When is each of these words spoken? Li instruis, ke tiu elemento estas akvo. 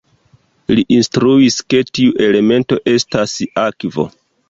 Li 0.79 0.85
instruis, 0.95 1.59
ke 1.73 1.83
tiu 1.99 2.17
elemento 2.31 2.83
estas 2.97 3.41
akvo. 3.71 4.13